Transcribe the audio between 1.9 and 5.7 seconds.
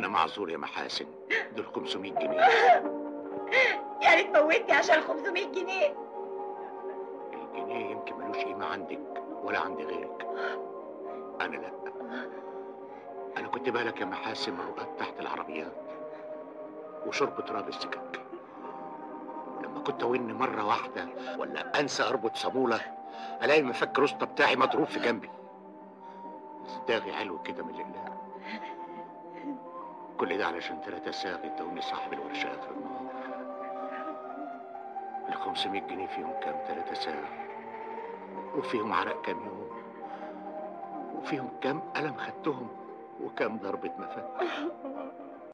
جنيه. يا ريت موتني عشان 500